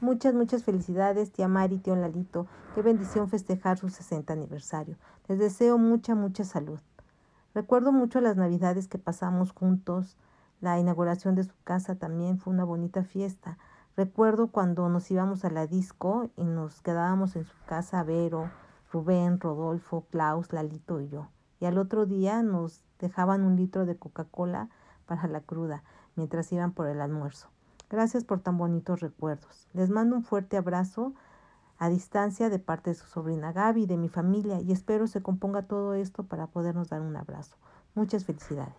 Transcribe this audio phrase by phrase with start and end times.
[0.00, 2.46] Muchas, muchas felicidades, tía Mari, tío Lalito.
[2.72, 4.96] Qué bendición festejar su 60 aniversario.
[5.26, 6.78] Les deseo mucha, mucha salud.
[7.52, 10.16] Recuerdo mucho las navidades que pasamos juntos.
[10.60, 13.58] La inauguración de su casa también fue una bonita fiesta.
[13.96, 18.52] Recuerdo cuando nos íbamos a la disco y nos quedábamos en su casa Vero,
[18.92, 21.26] Rubén, Rodolfo, Klaus, Lalito y yo.
[21.58, 24.68] Y al otro día nos dejaban un litro de Coca-Cola
[25.06, 25.82] para la cruda
[26.14, 27.48] mientras iban por el almuerzo.
[27.90, 29.66] Gracias por tan bonitos recuerdos.
[29.72, 31.14] Les mando un fuerte abrazo
[31.78, 35.62] a distancia de parte de su sobrina Gaby de mi familia y espero se componga
[35.62, 37.56] todo esto para podernos dar un abrazo.
[37.94, 38.74] Muchas felicidades.